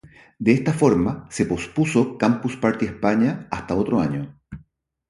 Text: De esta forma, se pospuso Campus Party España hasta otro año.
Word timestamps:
De 0.45 0.51
esta 0.57 0.73
forma, 0.81 1.11
se 1.35 1.43
pospuso 1.51 2.17
Campus 2.21 2.55
Party 2.63 2.85
España 2.87 3.47
hasta 3.51 3.75
otro 3.75 3.99
año. 4.01 4.35